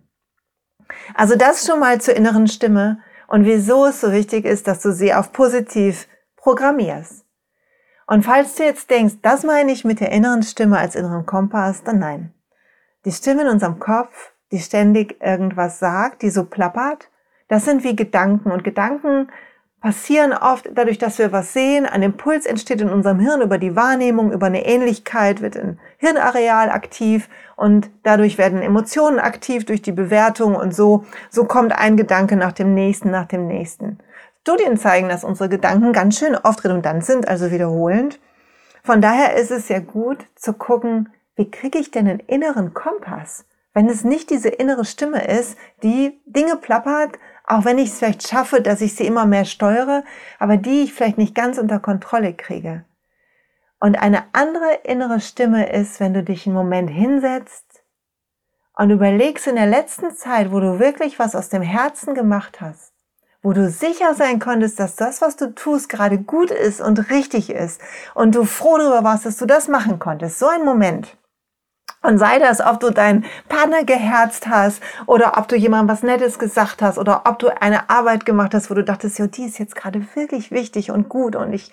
Also 1.13 1.35
das 1.35 1.65
schon 1.65 1.79
mal 1.79 1.99
zur 1.99 2.15
inneren 2.15 2.47
Stimme 2.47 2.99
und 3.27 3.45
wieso 3.45 3.85
es 3.85 3.99
so 3.99 4.13
wichtig 4.13 4.45
ist, 4.45 4.67
dass 4.67 4.81
du 4.81 4.93
sie 4.93 5.13
auf 5.13 5.33
positiv 5.33 6.07
programmierst. 6.37 7.20
Und 8.07 8.23
falls 8.23 8.55
du 8.55 8.63
jetzt 8.63 8.89
denkst, 8.89 9.15
das 9.21 9.43
meine 9.43 9.71
ich 9.71 9.85
mit 9.85 9.99
der 9.99 10.11
inneren 10.11 10.43
Stimme 10.43 10.77
als 10.77 10.95
inneren 10.95 11.25
Kompass, 11.25 11.83
dann 11.83 11.99
nein. 11.99 12.33
Die 13.05 13.11
Stimme 13.11 13.43
in 13.43 13.47
unserem 13.47 13.79
Kopf, 13.79 14.31
die 14.51 14.59
ständig 14.59 15.21
irgendwas 15.21 15.79
sagt, 15.79 16.21
die 16.21 16.29
so 16.29 16.43
plappert, 16.45 17.09
das 17.47 17.65
sind 17.65 17.83
wie 17.83 17.95
Gedanken. 17.95 18.51
Und 18.51 18.63
Gedanken 18.63 19.27
passieren 19.81 20.31
oft 20.31 20.69
dadurch, 20.73 20.99
dass 20.99 21.17
wir 21.17 21.31
was 21.31 21.53
sehen. 21.53 21.85
Ein 21.85 22.03
Impuls 22.03 22.45
entsteht 22.45 22.81
in 22.81 22.89
unserem 22.89 23.19
Hirn 23.19 23.41
über 23.41 23.57
die 23.57 23.75
Wahrnehmung, 23.75 24.31
über 24.31 24.45
eine 24.45 24.65
Ähnlichkeit, 24.65 25.41
wird 25.41 25.57
ein 25.57 25.79
Hirnareal 25.97 26.69
aktiv 26.69 27.27
und 27.55 27.89
dadurch 28.03 28.37
werden 28.37 28.61
Emotionen 28.61 29.19
aktiv 29.19 29.65
durch 29.65 29.81
die 29.81 29.91
Bewertung 29.91 30.55
und 30.55 30.73
so, 30.73 31.05
so 31.29 31.45
kommt 31.45 31.73
ein 31.73 31.97
Gedanke 31.97 32.35
nach 32.35 32.51
dem 32.51 32.73
nächsten, 32.73 33.09
nach 33.09 33.25
dem 33.25 33.47
nächsten. 33.47 33.97
Studien 34.41 34.77
zeigen, 34.77 35.07
dass 35.07 35.23
unsere 35.23 35.49
Gedanken 35.49 35.93
ganz 35.93 36.17
schön 36.17 36.35
oft 36.35 36.63
redundant 36.65 37.05
sind, 37.05 37.27
also 37.27 37.51
wiederholend. 37.51 38.19
Von 38.83 38.99
daher 38.99 39.35
ist 39.35 39.51
es 39.51 39.67
sehr 39.67 39.81
gut 39.81 40.25
zu 40.35 40.53
gucken, 40.53 41.13
wie 41.35 41.51
kriege 41.51 41.77
ich 41.77 41.91
denn 41.91 42.07
einen 42.07 42.19
inneren 42.19 42.73
Kompass? 42.73 43.45
Wenn 43.73 43.87
es 43.87 44.03
nicht 44.03 44.31
diese 44.31 44.49
innere 44.49 44.83
Stimme 44.83 45.25
ist, 45.27 45.57
die 45.83 46.19
Dinge 46.25 46.57
plappert, 46.57 47.19
Auch 47.45 47.65
wenn 47.65 47.77
ich 47.79 47.89
es 47.89 47.97
vielleicht 47.99 48.27
schaffe, 48.27 48.61
dass 48.61 48.81
ich 48.81 48.95
sie 48.95 49.05
immer 49.05 49.25
mehr 49.25 49.45
steuere, 49.45 50.03
aber 50.39 50.57
die 50.57 50.83
ich 50.83 50.93
vielleicht 50.93 51.17
nicht 51.17 51.35
ganz 51.35 51.57
unter 51.57 51.79
Kontrolle 51.79 52.33
kriege. 52.33 52.85
Und 53.79 53.95
eine 53.95 54.23
andere 54.31 54.79
innere 54.83 55.19
Stimme 55.19 55.69
ist, 55.71 55.99
wenn 55.99 56.13
du 56.13 56.23
dich 56.23 56.45
einen 56.45 56.55
Moment 56.55 56.89
hinsetzt 56.89 57.83
und 58.77 58.89
überlegst 58.89 59.47
in 59.47 59.55
der 59.55 59.65
letzten 59.65 60.15
Zeit, 60.15 60.51
wo 60.51 60.59
du 60.59 60.79
wirklich 60.79 61.19
was 61.19 61.35
aus 61.35 61.49
dem 61.49 61.61
Herzen 61.61 62.15
gemacht 62.15 62.61
hast, 62.61 62.90
wo 63.41 63.53
du 63.53 63.69
sicher 63.69 64.13
sein 64.13 64.39
konntest, 64.39 64.79
dass 64.79 64.95
das, 64.95 65.21
was 65.21 65.35
du 65.35 65.53
tust, 65.53 65.89
gerade 65.89 66.19
gut 66.19 66.51
ist 66.51 66.81
und 66.81 67.09
richtig 67.09 67.49
ist 67.49 67.81
und 68.13 68.35
du 68.35 68.45
froh 68.45 68.77
darüber 68.77 69.03
warst, 69.03 69.25
dass 69.25 69.37
du 69.37 69.45
das 69.45 69.67
machen 69.67 69.99
konntest. 69.99 70.39
So 70.39 70.47
ein 70.47 70.63
Moment. 70.63 71.17
Und 72.03 72.17
sei 72.17 72.39
das, 72.39 72.61
ob 72.61 72.79
du 72.79 72.89
deinen 72.89 73.25
Partner 73.47 73.83
geherzt 73.83 74.47
hast 74.47 74.81
oder 75.05 75.37
ob 75.37 75.47
du 75.47 75.55
jemandem 75.55 75.95
was 75.95 76.01
Nettes 76.01 76.39
gesagt 76.39 76.81
hast 76.81 76.97
oder 76.97 77.23
ob 77.25 77.37
du 77.37 77.49
eine 77.61 77.91
Arbeit 77.91 78.25
gemacht 78.25 78.55
hast, 78.55 78.71
wo 78.71 78.73
du 78.73 78.83
dachtest, 78.83 79.19
ja, 79.19 79.27
die 79.27 79.45
ist 79.45 79.59
jetzt 79.59 79.75
gerade 79.75 80.03
wirklich 80.15 80.51
wichtig 80.51 80.89
und 80.89 81.09
gut 81.09 81.35
und 81.35 81.53
ich, 81.53 81.71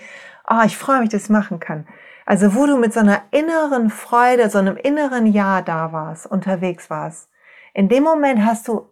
oh, 0.48 0.60
ich 0.66 0.76
freue 0.76 1.00
mich, 1.00 1.08
dass 1.08 1.24
ich 1.24 1.30
machen 1.30 1.60
kann. 1.60 1.86
Also 2.26 2.54
wo 2.54 2.66
du 2.66 2.76
mit 2.76 2.92
so 2.92 3.00
einer 3.00 3.22
inneren 3.30 3.88
Freude, 3.88 4.50
so 4.50 4.58
einem 4.58 4.76
inneren 4.76 5.26
Ja 5.26 5.62
da 5.62 5.92
warst, 5.92 6.26
unterwegs 6.26 6.90
warst. 6.90 7.30
In 7.72 7.88
dem 7.88 8.02
Moment 8.02 8.44
hast 8.44 8.68
du 8.68 8.86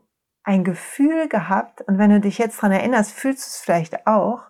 ein 0.46 0.64
Gefühl 0.64 1.28
gehabt 1.28 1.82
und 1.82 1.98
wenn 1.98 2.08
du 2.08 2.20
dich 2.20 2.38
jetzt 2.38 2.62
dran 2.62 2.72
erinnerst, 2.72 3.12
fühlst 3.12 3.44
du 3.44 3.48
es 3.48 3.58
vielleicht 3.58 4.06
auch, 4.06 4.40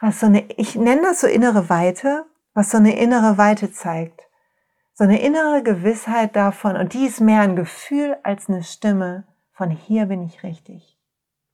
was 0.00 0.18
so 0.18 0.26
eine, 0.26 0.50
ich 0.56 0.74
nenne 0.74 1.02
das 1.02 1.20
so 1.20 1.28
innere 1.28 1.68
Weite, 1.68 2.26
was 2.52 2.70
so 2.70 2.78
eine 2.78 2.98
innere 2.98 3.38
Weite 3.38 3.70
zeigt 3.70 4.24
so 4.94 5.02
eine 5.04 5.20
innere 5.20 5.62
Gewissheit 5.62 6.36
davon, 6.36 6.76
und 6.76 6.94
die 6.94 7.06
ist 7.06 7.20
mehr 7.20 7.40
ein 7.40 7.56
Gefühl 7.56 8.16
als 8.22 8.48
eine 8.48 8.62
Stimme 8.62 9.26
von 9.52 9.70
hier 9.70 10.06
bin 10.06 10.22
ich 10.22 10.42
richtig. 10.42 10.98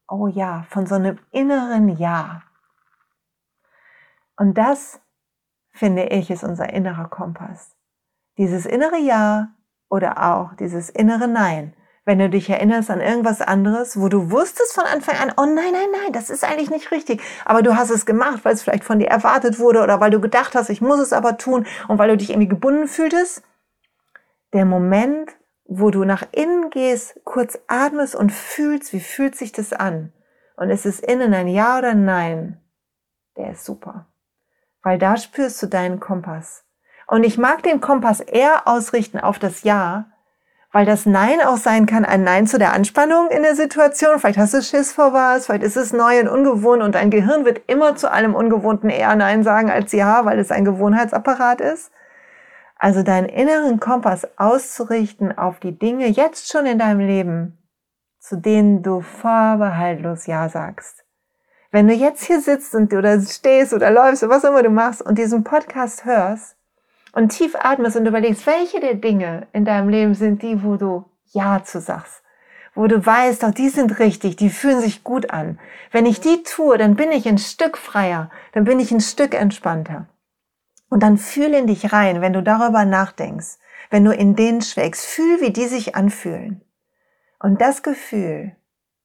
Oh 0.09 0.26
ja, 0.26 0.64
von 0.69 0.87
so 0.87 0.95
einem 0.95 1.19
inneren 1.31 1.88
Ja. 1.88 2.43
Und 4.37 4.55
das, 4.55 5.00
finde 5.71 6.05
ich, 6.05 6.31
ist 6.31 6.45
unser 6.45 6.73
innerer 6.73 7.09
Kompass. 7.09 7.76
Dieses 8.37 8.67
innere 8.67 8.99
Ja 8.99 9.49
oder 9.88 10.33
auch 10.33 10.55
dieses 10.55 10.90
innere 10.90 11.29
Nein 11.29 11.75
wenn 12.04 12.19
du 12.19 12.30
dich 12.30 12.49
erinnerst 12.49 12.90
an 12.90 13.00
irgendwas 13.00 13.40
anderes, 13.40 14.00
wo 14.00 14.09
du 14.09 14.30
wusstest 14.30 14.75
von 14.75 14.85
Anfang 14.85 15.16
an, 15.16 15.33
oh 15.37 15.45
nein, 15.45 15.73
nein, 15.73 15.88
nein, 15.92 16.12
das 16.12 16.30
ist 16.30 16.45
eigentlich 16.45 16.71
nicht 16.71 16.90
richtig. 16.90 17.23
Aber 17.45 17.62
du 17.62 17.76
hast 17.76 17.90
es 17.90 18.07
gemacht, 18.07 18.40
weil 18.45 18.54
es 18.54 18.62
vielleicht 18.62 18.85
von 18.85 18.99
dir 18.99 19.09
erwartet 19.09 19.59
wurde 19.59 19.83
oder 19.83 20.00
weil 20.00 20.11
du 20.11 20.21
gedacht 20.21 20.54
hast, 20.54 20.71
ich 20.71 20.80
muss 20.80 20.99
es 20.99 21.12
aber 21.12 21.37
tun 21.37 21.66
und 21.88 21.99
weil 21.99 22.09
du 22.09 22.16
dich 22.16 22.30
irgendwie 22.30 22.49
gebunden 22.49 22.88
fühltest. 22.88 23.42
Der 24.52 24.64
Moment, 24.64 25.30
wo 25.66 25.90
du 25.90 26.04
nach 26.04 26.26
innen 26.33 26.71
gehst, 26.71 27.21
kurz 27.25 27.59
atmest 27.69 28.16
und 28.16 28.33
fühlst, 28.33 28.92
wie 28.92 29.00
fühlt 29.00 29.37
sich 29.37 29.52
das 29.52 29.73
an? 29.73 30.12
Und 30.57 30.71
ist 30.71 30.87
es 30.87 31.00
innen 31.00 31.33
ein 31.33 31.49
Ja 31.49 31.78
oder 31.78 31.95
Nein? 31.95 32.61
Der 33.37 33.52
ist 33.52 33.64
super. 33.64 34.07
Weil 34.83 34.99
da 34.99 35.16
spürst 35.16 35.62
du 35.62 35.66
deinen 35.66 36.00
Kompass. 36.00 36.64
Und 37.07 37.25
ich 37.25 37.38
mag 37.38 37.62
den 37.62 37.80
Kompass 37.80 38.21
eher 38.21 38.66
ausrichten 38.66 39.19
auf 39.19 39.38
das 39.38 39.62
Ja, 39.62 40.11
weil 40.73 40.87
das 40.87 41.05
Nein 41.05 41.41
auch 41.41 41.57
sein 41.57 41.87
kann, 41.87 42.05
ein 42.05 42.23
Nein 42.23 42.47
zu 42.47 42.59
der 42.59 42.73
Anspannung 42.73 43.29
in 43.31 43.43
der 43.43 43.57
Situation. 43.57 44.19
Vielleicht 44.19 44.39
hast 44.39 44.55
du 44.55 44.62
Schiss 44.62 44.93
vor 44.93 45.12
was, 45.12 45.47
vielleicht 45.47 45.65
ist 45.65 45.77
es 45.77 45.93
neu 45.93 46.21
und 46.21 46.29
ungewohnt 46.29 46.83
und 46.83 46.95
dein 46.95 47.11
Gehirn 47.11 47.45
wird 47.45 47.62
immer 47.67 47.97
zu 47.97 48.11
allem 48.11 48.35
Ungewohnten 48.35 48.89
eher 48.89 49.15
Nein 49.17 49.43
sagen 49.43 49.71
als 49.71 49.93
Ja, 49.93 50.25
weil 50.25 50.39
es 50.39 50.50
ein 50.50 50.65
Gewohnheitsapparat 50.65 51.61
ist. 51.61 51.91
Also 52.77 53.03
deinen 53.03 53.29
inneren 53.29 53.81
Kompass 53.81 54.27
auszurichten 54.39 55.37
auf 55.37 55.59
die 55.61 55.79
Dinge 55.79 56.07
jetzt 56.07 56.50
schon 56.50 56.67
in 56.67 56.79
deinem 56.79 57.00
Leben, 57.00 57.59
zu 58.21 58.37
denen 58.37 58.83
du 58.83 59.00
vorbehaltlos 59.00 60.27
Ja 60.27 60.49
sagst. 60.49 61.05
Wenn 61.73 61.89
du 61.89 61.95
jetzt 61.95 62.25
hier 62.25 62.41
sitzt 62.41 62.75
und 62.75 62.93
oder 62.95 63.21
stehst 63.21 63.73
oder 63.73 63.91
läufst 63.91 64.23
oder 64.23 64.35
was 64.35 64.45
immer 64.45 64.62
du 64.62 64.71
machst 64.71 65.03
und 65.03 65.19
diesen 65.19 65.45
Podcast 65.45 66.05
hörst, 66.05 66.57
und 67.12 67.31
tief 67.31 67.55
atmest 67.57 67.97
und 67.97 68.07
überlegst, 68.07 68.47
welche 68.47 68.81
der 68.81 68.95
Dinge 68.95 69.47
in 69.52 69.64
deinem 69.64 69.88
Leben 69.88 70.14
sind 70.14 70.43
die, 70.43 70.62
wo 70.62 70.76
du 70.76 71.05
Ja 71.33 71.62
zu 71.64 71.81
sagst, 71.81 72.23
wo 72.75 72.87
du 72.87 73.05
weißt, 73.05 73.43
doch 73.43 73.50
die 73.50 73.69
sind 73.69 73.99
richtig, 73.99 74.37
die 74.37 74.50
fühlen 74.50 74.81
sich 74.81 75.02
gut 75.05 75.31
an. 75.31 75.59
Wenn 75.90 76.07
ich 76.07 76.21
die 76.21 76.43
tue, 76.43 76.79
dann 76.79 76.97
bin 76.97 77.11
ich 77.12 77.29
ein 77.29 77.38
Stück 77.38 77.76
freier, 77.76 78.31
dann 78.52 78.64
bin 78.64 78.79
ich 78.79 78.93
ein 78.93 79.00
Stück 79.00 79.35
entspannter. 79.35 80.07
Und 80.88 81.02
dann 81.02 81.19
fühl 81.19 81.55
in 81.55 81.67
dich 81.67 81.93
rein, 81.93 82.21
wenn 82.21 82.33
du 82.33 82.43
darüber 82.43 82.85
nachdenkst, 82.85 83.59
wenn 83.90 84.05
du 84.05 84.12
in 84.12 84.37
denen 84.37 84.62
schwelgst, 84.62 85.05
fühl, 85.05 85.40
wie 85.40 85.52
die 85.52 85.67
sich 85.67 85.95
anfühlen. 85.95 86.62
Und 87.38 87.61
das 87.61 87.83
Gefühl, 87.83 88.57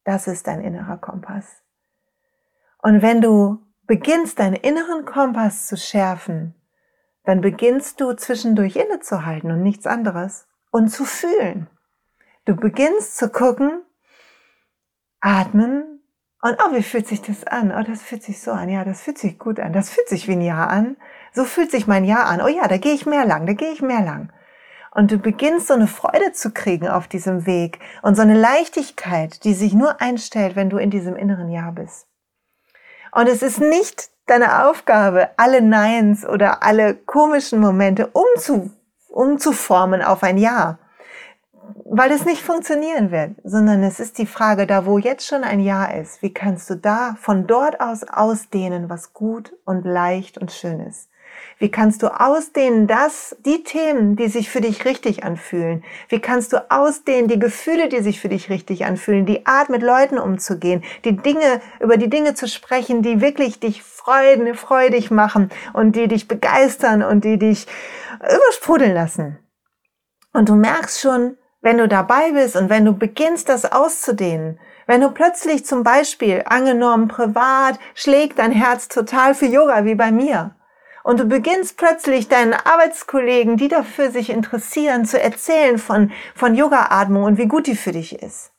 das 0.04 0.26
ist 0.26 0.46
dein 0.46 0.60
innerer 0.60 0.98
Kompass. 0.98 1.62
Und 2.82 3.02
wenn 3.02 3.20
du 3.20 3.58
beginnst, 3.86 4.38
deinen 4.38 4.54
inneren 4.54 5.04
Kompass 5.04 5.66
zu 5.66 5.76
schärfen, 5.76 6.54
dann 7.26 7.40
beginnst 7.40 8.00
du 8.00 8.14
zwischendurch 8.14 8.76
innezuhalten 8.76 9.50
und 9.50 9.62
nichts 9.62 9.86
anderes 9.86 10.46
und 10.70 10.88
zu 10.88 11.04
fühlen. 11.04 11.68
Du 12.44 12.54
beginnst 12.54 13.16
zu 13.16 13.28
gucken, 13.28 13.82
atmen 15.20 16.00
und 16.40 16.56
oh, 16.62 16.76
wie 16.76 16.82
fühlt 16.84 17.08
sich 17.08 17.22
das 17.22 17.44
an? 17.44 17.72
Oh, 17.76 17.82
das 17.82 18.02
fühlt 18.02 18.22
sich 18.22 18.40
so 18.40 18.52
an. 18.52 18.68
Ja, 18.68 18.84
das 18.84 19.02
fühlt 19.02 19.18
sich 19.18 19.38
gut 19.38 19.58
an. 19.58 19.72
Das 19.72 19.90
fühlt 19.90 20.08
sich 20.08 20.28
wie 20.28 20.32
ein 20.32 20.42
Jahr 20.42 20.70
an. 20.70 20.96
So 21.32 21.44
fühlt 21.44 21.72
sich 21.72 21.88
mein 21.88 22.04
Jahr 22.04 22.26
an. 22.26 22.40
Oh 22.40 22.46
ja, 22.46 22.68
da 22.68 22.76
gehe 22.76 22.94
ich 22.94 23.06
mehr 23.06 23.26
lang, 23.26 23.46
da 23.46 23.54
gehe 23.54 23.72
ich 23.72 23.82
mehr 23.82 24.02
lang. 24.02 24.32
Und 24.92 25.10
du 25.10 25.18
beginnst 25.18 25.66
so 25.66 25.74
eine 25.74 25.88
Freude 25.88 26.32
zu 26.32 26.52
kriegen 26.52 26.86
auf 26.88 27.08
diesem 27.08 27.44
Weg 27.44 27.80
und 28.02 28.14
so 28.14 28.22
eine 28.22 28.38
Leichtigkeit, 28.38 29.42
die 29.44 29.54
sich 29.54 29.74
nur 29.74 30.00
einstellt, 30.00 30.54
wenn 30.54 30.70
du 30.70 30.78
in 30.78 30.90
diesem 30.90 31.16
inneren 31.16 31.50
Jahr 31.50 31.72
bist. 31.72 32.06
Und 33.10 33.26
es 33.26 33.42
ist 33.42 33.58
nicht 33.58 34.10
deine 34.26 34.68
Aufgabe, 34.68 35.30
alle 35.36 35.62
Neins 35.62 36.26
oder 36.26 36.62
alle 36.62 36.94
komischen 36.94 37.60
Momente 37.60 38.08
umzu, 38.08 38.70
umzuformen 39.08 40.02
auf 40.02 40.22
ein 40.22 40.38
Ja. 40.38 40.78
Weil 41.84 42.12
es 42.12 42.24
nicht 42.24 42.42
funktionieren 42.42 43.10
wird, 43.10 43.36
sondern 43.42 43.82
es 43.82 43.98
ist 43.98 44.18
die 44.18 44.26
Frage, 44.26 44.66
da 44.66 44.86
wo 44.86 44.98
jetzt 44.98 45.26
schon 45.26 45.42
ein 45.42 45.60
Ja 45.60 45.86
ist, 45.86 46.22
wie 46.22 46.32
kannst 46.32 46.68
du 46.70 46.76
da 46.76 47.16
von 47.20 47.46
dort 47.46 47.80
aus 47.80 48.04
ausdehnen, 48.04 48.88
was 48.88 49.12
gut 49.12 49.52
und 49.64 49.84
leicht 49.84 50.38
und 50.38 50.52
schön 50.52 50.80
ist? 50.80 51.08
Wie 51.58 51.70
kannst 51.70 52.02
du 52.02 52.08
ausdehnen, 52.08 52.86
dass 52.86 53.34
die 53.46 53.64
Themen, 53.64 54.14
die 54.14 54.28
sich 54.28 54.50
für 54.50 54.60
dich 54.60 54.84
richtig 54.84 55.24
anfühlen? 55.24 55.84
Wie 56.10 56.20
kannst 56.20 56.52
du 56.52 56.70
ausdehnen, 56.70 57.28
die 57.28 57.38
Gefühle, 57.38 57.88
die 57.88 58.02
sich 58.02 58.20
für 58.20 58.28
dich 58.28 58.50
richtig 58.50 58.84
anfühlen? 58.84 59.24
Die 59.24 59.46
Art, 59.46 59.70
mit 59.70 59.82
Leuten 59.82 60.18
umzugehen? 60.18 60.84
Die 61.06 61.16
Dinge, 61.16 61.62
über 61.80 61.96
die 61.96 62.10
Dinge 62.10 62.34
zu 62.34 62.46
sprechen, 62.46 63.00
die 63.00 63.22
wirklich 63.22 63.58
dich 63.58 63.82
freuden, 63.82 64.54
freudig 64.54 65.10
machen 65.10 65.48
und 65.72 65.96
die 65.96 66.08
dich 66.08 66.28
begeistern 66.28 67.02
und 67.02 67.24
die 67.24 67.38
dich 67.38 67.66
übersprudeln 68.20 68.92
lassen. 68.92 69.38
Und 70.34 70.50
du 70.50 70.56
merkst 70.56 71.00
schon, 71.00 71.38
wenn 71.62 71.78
du 71.78 71.88
dabei 71.88 72.32
bist 72.32 72.56
und 72.56 72.68
wenn 72.68 72.84
du 72.84 72.92
beginnst, 72.92 73.48
das 73.48 73.72
auszudehnen, 73.72 74.58
wenn 74.86 75.00
du 75.00 75.10
plötzlich 75.10 75.64
zum 75.64 75.82
Beispiel, 75.82 76.42
angenommen 76.44 77.08
privat, 77.08 77.78
schlägt 77.94 78.38
dein 78.38 78.52
Herz 78.52 78.88
total 78.88 79.34
für 79.34 79.46
Yoga 79.46 79.86
wie 79.86 79.94
bei 79.94 80.12
mir, 80.12 80.55
und 81.06 81.20
du 81.20 81.24
beginnst 81.24 81.76
plötzlich 81.76 82.26
deinen 82.26 82.52
Arbeitskollegen, 82.52 83.56
die 83.56 83.68
dafür 83.68 84.10
sich 84.10 84.28
interessieren, 84.28 85.04
zu 85.04 85.20
erzählen 85.22 85.78
von, 85.78 86.10
von 86.34 86.56
Yoga-Atmung 86.56 87.22
und 87.22 87.38
wie 87.38 87.46
gut 87.46 87.68
die 87.68 87.76
für 87.76 87.92
dich 87.92 88.20
ist. 88.20 88.50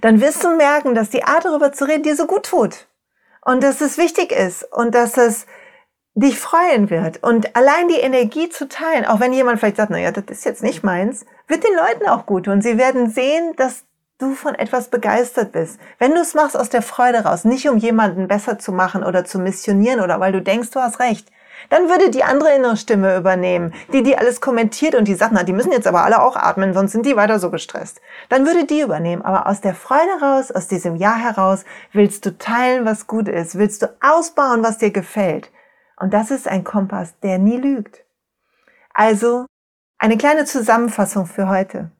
Dann 0.00 0.20
wirst 0.20 0.44
du 0.44 0.54
merken, 0.54 0.94
dass 0.94 1.10
die 1.10 1.24
Art 1.24 1.44
darüber 1.44 1.72
zu 1.72 1.86
reden 1.88 2.04
dir 2.04 2.14
so 2.14 2.28
gut 2.28 2.46
tut. 2.46 2.86
Und 3.44 3.64
dass 3.64 3.80
es 3.80 3.98
wichtig 3.98 4.30
ist 4.30 4.62
und 4.72 4.94
dass 4.94 5.16
es 5.16 5.46
dich 6.14 6.38
freuen 6.38 6.88
wird. 6.88 7.20
Und 7.24 7.56
allein 7.56 7.88
die 7.88 7.98
Energie 7.98 8.48
zu 8.48 8.68
teilen, 8.68 9.06
auch 9.06 9.18
wenn 9.18 9.32
jemand 9.32 9.58
vielleicht 9.58 9.78
sagt, 9.78 9.90
naja, 9.90 10.12
das 10.12 10.26
ist 10.28 10.44
jetzt 10.44 10.62
nicht 10.62 10.84
meins, 10.84 11.26
wird 11.48 11.64
den 11.64 11.74
Leuten 11.74 12.08
auch 12.08 12.26
gut. 12.26 12.46
Und 12.46 12.62
sie 12.62 12.78
werden 12.78 13.10
sehen, 13.10 13.54
dass 13.56 13.86
du 14.18 14.34
von 14.34 14.54
etwas 14.54 14.88
begeistert 14.88 15.52
bist. 15.52 15.80
Wenn 15.98 16.14
du 16.14 16.20
es 16.20 16.34
machst 16.34 16.56
aus 16.56 16.68
der 16.68 16.82
Freude 16.82 17.24
raus, 17.24 17.44
nicht 17.44 17.68
um 17.68 17.78
jemanden 17.78 18.28
besser 18.28 18.58
zu 18.58 18.72
machen 18.72 19.02
oder 19.02 19.24
zu 19.24 19.38
missionieren 19.38 20.00
oder 20.00 20.20
weil 20.20 20.32
du 20.32 20.40
denkst, 20.40 20.70
du 20.70 20.80
hast 20.80 21.00
recht, 21.00 21.30
dann 21.70 21.88
würde 21.88 22.10
die 22.10 22.24
andere 22.24 22.54
innere 22.54 22.76
Stimme 22.76 23.16
übernehmen, 23.16 23.74
die 23.92 24.02
die 24.02 24.16
alles 24.16 24.40
kommentiert 24.40 24.94
und 24.94 25.08
die 25.08 25.14
sagt, 25.14 25.32
na, 25.32 25.44
die 25.44 25.52
müssen 25.52 25.72
jetzt 25.72 25.86
aber 25.86 26.04
alle 26.04 26.22
auch 26.22 26.36
atmen, 26.36 26.74
sonst 26.74 26.92
sind 26.92 27.06
die 27.06 27.16
weiter 27.16 27.38
so 27.38 27.50
gestresst. 27.50 28.00
Dann 28.28 28.46
würde 28.46 28.66
die 28.66 28.80
übernehmen. 28.80 29.22
Aber 29.22 29.46
aus 29.46 29.60
der 29.60 29.74
Freude 29.74 30.20
raus, 30.20 30.50
aus 30.50 30.68
diesem 30.68 30.96
Ja 30.96 31.14
heraus, 31.14 31.64
willst 31.92 32.26
du 32.26 32.36
teilen, 32.36 32.84
was 32.84 33.06
gut 33.06 33.28
ist, 33.28 33.56
willst 33.58 33.82
du 33.82 33.96
ausbauen, 34.00 34.62
was 34.62 34.78
dir 34.78 34.90
gefällt. 34.90 35.50
Und 35.96 36.12
das 36.12 36.30
ist 36.30 36.48
ein 36.48 36.64
Kompass, 36.64 37.18
der 37.20 37.38
nie 37.38 37.56
lügt. 37.56 38.04
Also, 38.92 39.46
eine 39.98 40.18
kleine 40.18 40.44
Zusammenfassung 40.44 41.26
für 41.26 41.48
heute. 41.48 41.90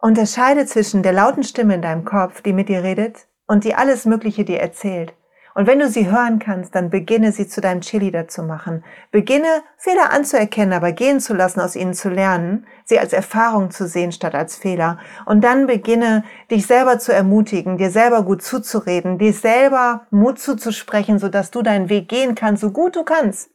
Unterscheide 0.00 0.64
zwischen 0.64 1.02
der 1.02 1.12
lauten 1.12 1.42
Stimme 1.42 1.74
in 1.74 1.82
deinem 1.82 2.04
Kopf, 2.04 2.40
die 2.40 2.54
mit 2.54 2.68
dir 2.68 2.82
redet 2.82 3.26
und 3.46 3.64
die 3.64 3.74
alles 3.74 4.06
Mögliche 4.06 4.44
dir 4.44 4.60
erzählt. 4.60 5.14
Und 5.54 5.66
wenn 5.66 5.80
du 5.80 5.88
sie 5.88 6.10
hören 6.10 6.38
kannst, 6.38 6.74
dann 6.74 6.90
beginne 6.90 7.32
sie 7.32 7.46
zu 7.46 7.60
deinem 7.60 7.80
Cheerleader 7.80 8.28
zu 8.28 8.42
machen. 8.42 8.84
Beginne 9.10 9.62
Fehler 9.76 10.12
anzuerkennen, 10.12 10.72
aber 10.72 10.92
gehen 10.92 11.20
zu 11.20 11.34
lassen, 11.34 11.60
aus 11.60 11.76
ihnen 11.76 11.92
zu 11.92 12.08
lernen, 12.08 12.66
sie 12.84 12.98
als 12.98 13.12
Erfahrung 13.12 13.70
zu 13.70 13.86
sehen 13.86 14.12
statt 14.12 14.34
als 14.34 14.56
Fehler. 14.56 14.98
Und 15.26 15.42
dann 15.42 15.66
beginne 15.66 16.24
dich 16.50 16.66
selber 16.66 16.98
zu 16.98 17.12
ermutigen, 17.12 17.78
dir 17.78 17.90
selber 17.90 18.22
gut 18.22 18.42
zuzureden, 18.42 19.18
dir 19.18 19.32
selber 19.32 20.06
Mut 20.10 20.38
zuzusprechen, 20.38 21.18
sodass 21.18 21.50
du 21.50 21.62
deinen 21.62 21.88
Weg 21.88 22.08
gehen 22.08 22.34
kannst, 22.34 22.62
so 22.62 22.70
gut 22.70 22.94
du 22.96 23.02
kannst. 23.02 23.50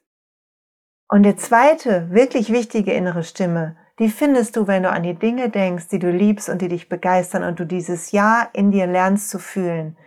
Und 1.08 1.24
der 1.24 1.38
zweite, 1.38 2.10
wirklich 2.12 2.52
wichtige 2.52 2.92
innere 2.92 3.24
Stimme, 3.24 3.78
die 4.00 4.10
findest 4.10 4.58
du, 4.58 4.68
wenn 4.68 4.84
du 4.84 4.90
an 4.90 5.04
die 5.04 5.14
Dinge 5.14 5.50
denkst, 5.50 5.88
die 5.88 6.00
du 6.00 6.12
liebst 6.12 6.50
und 6.50 6.62
die 6.62 6.68
dich 6.68 6.90
begeistern 6.90 7.44
und 7.44 7.60
du 7.60 7.66
dieses 7.66 8.12
Ja 8.12 8.50
in 8.54 8.72
dir 8.72 8.88
lernst 8.88 9.30
zu 9.30 9.40
fühlen. 9.40 9.98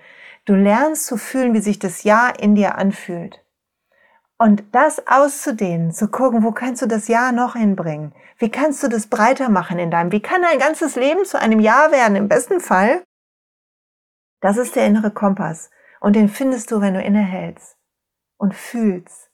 Du 0.44 0.54
lernst 0.54 1.06
zu 1.06 1.16
fühlen, 1.16 1.54
wie 1.54 1.60
sich 1.60 1.78
das 1.78 2.02
Ja 2.02 2.28
in 2.28 2.54
dir 2.54 2.76
anfühlt. 2.76 3.44
Und 4.38 4.62
das 4.72 5.06
auszudehnen, 5.08 5.92
zu 5.92 6.08
gucken, 6.08 6.44
wo 6.44 6.52
kannst 6.52 6.82
du 6.82 6.86
das 6.86 7.08
Ja 7.08 7.32
noch 7.32 7.54
hinbringen? 7.54 8.14
Wie 8.38 8.50
kannst 8.50 8.82
du 8.82 8.88
das 8.88 9.08
breiter 9.08 9.48
machen 9.48 9.78
in 9.78 9.90
deinem? 9.90 10.12
Wie 10.12 10.22
kann 10.22 10.42
dein 10.42 10.58
ganzes 10.60 10.94
Leben 10.94 11.24
zu 11.24 11.40
einem 11.40 11.58
Ja 11.58 11.90
werden? 11.90 12.16
Im 12.16 12.28
besten 12.28 12.60
Fall. 12.60 13.02
Das 14.40 14.56
ist 14.56 14.76
der 14.76 14.86
innere 14.86 15.10
Kompass. 15.10 15.70
Und 16.00 16.14
den 16.14 16.28
findest 16.28 16.70
du, 16.70 16.80
wenn 16.80 16.94
du 16.94 17.02
innehältst 17.02 17.76
und 18.36 18.54
fühlst. 18.54 19.30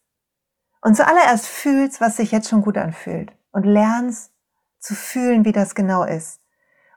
Und 0.80 0.96
zuallererst 0.96 1.46
fühlst, 1.46 2.00
was 2.00 2.16
sich 2.16 2.32
jetzt 2.32 2.48
schon 2.48 2.62
gut 2.62 2.78
anfühlt. 2.78 3.32
Und 3.52 3.64
lernst 3.64 4.33
zu 4.84 4.94
fühlen, 4.94 5.44
wie 5.44 5.52
das 5.52 5.74
genau 5.74 6.04
ist. 6.04 6.40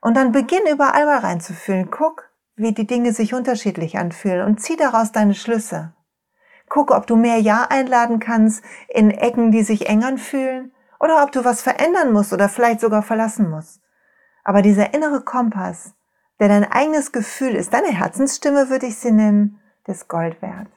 Und 0.01 0.17
dann 0.17 0.33
beginn 0.33 0.67
überall 0.69 1.05
mal 1.05 1.19
reinzufühlen. 1.19 1.89
Guck, 1.89 2.29
wie 2.55 2.73
die 2.73 2.85
Dinge 2.85 3.13
sich 3.13 3.33
unterschiedlich 3.33 3.97
anfühlen 3.97 4.45
und 4.45 4.61
zieh 4.61 4.75
daraus 4.75 5.11
deine 5.11 5.33
Schlüsse. 5.33 5.93
Guck, 6.69 6.91
ob 6.91 7.07
du 7.07 7.15
mehr 7.15 7.39
Ja 7.39 7.67
einladen 7.69 8.19
kannst 8.19 8.63
in 8.89 9.09
Ecken, 9.09 9.51
die 9.51 9.63
sich 9.63 9.87
eng 9.87 10.03
anfühlen 10.03 10.73
oder 10.99 11.23
ob 11.23 11.31
du 11.31 11.45
was 11.45 11.61
verändern 11.61 12.11
musst 12.11 12.33
oder 12.33 12.49
vielleicht 12.49 12.81
sogar 12.81 13.03
verlassen 13.03 13.49
musst. 13.49 13.81
Aber 14.43 14.61
dieser 14.61 14.93
innere 14.93 15.21
Kompass, 15.21 15.93
der 16.39 16.49
dein 16.49 16.69
eigenes 16.69 17.13
Gefühl 17.13 17.55
ist, 17.55 17.73
deine 17.73 17.91
Herzensstimme 17.91 18.69
würde 18.69 18.87
ich 18.87 18.97
sie 18.97 19.11
nennen, 19.11 19.59
ist 19.85 20.09
Gold 20.09 20.41
wert. 20.41 20.67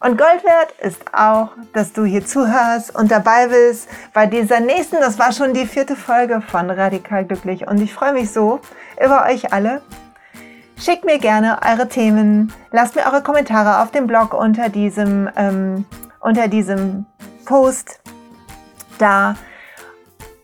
Und 0.00 0.16
Gold 0.16 0.44
wert 0.44 0.72
ist 0.80 1.12
auch, 1.12 1.48
dass 1.72 1.92
du 1.92 2.04
hier 2.04 2.24
zuhörst 2.24 2.94
und 2.94 3.10
dabei 3.10 3.48
bist 3.48 3.88
bei 4.14 4.26
dieser 4.26 4.60
nächsten, 4.60 5.00
das 5.00 5.18
war 5.18 5.32
schon 5.32 5.54
die 5.54 5.66
vierte 5.66 5.96
Folge 5.96 6.40
von 6.40 6.70
Radikal 6.70 7.24
Glücklich 7.24 7.66
und 7.66 7.80
ich 7.82 7.92
freue 7.92 8.12
mich 8.12 8.30
so 8.30 8.60
über 9.04 9.26
euch 9.26 9.52
alle. 9.52 9.82
Schickt 10.76 11.04
mir 11.04 11.18
gerne 11.18 11.58
eure 11.68 11.88
Themen, 11.88 12.52
lasst 12.70 12.94
mir 12.94 13.06
eure 13.06 13.24
Kommentare 13.24 13.82
auf 13.82 13.90
dem 13.90 14.06
Blog 14.06 14.34
unter 14.34 14.68
diesem, 14.68 15.28
ähm, 15.34 15.84
unter 16.20 16.46
diesem 16.46 17.04
Post 17.44 17.98
da. 18.98 19.34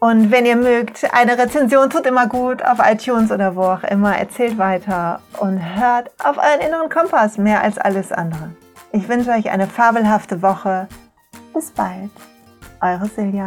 Und 0.00 0.32
wenn 0.32 0.46
ihr 0.46 0.56
mögt, 0.56 1.14
eine 1.14 1.38
Rezension 1.38 1.90
tut 1.90 2.06
immer 2.06 2.26
gut 2.26 2.64
auf 2.64 2.78
iTunes 2.84 3.30
oder 3.30 3.54
wo 3.54 3.62
auch 3.62 3.84
immer. 3.84 4.18
Erzählt 4.18 4.58
weiter 4.58 5.20
und 5.38 5.58
hört 5.58 6.10
auf 6.24 6.38
euren 6.38 6.60
inneren 6.60 6.90
Kompass 6.90 7.38
mehr 7.38 7.62
als 7.62 7.78
alles 7.78 8.10
andere. 8.10 8.50
Ich 8.94 9.08
wünsche 9.08 9.30
euch 9.30 9.50
eine 9.50 9.66
fabelhafte 9.66 10.40
Woche. 10.40 10.86
Bis 11.52 11.72
bald. 11.72 12.12
Eure 12.80 13.08
Silja. 13.08 13.46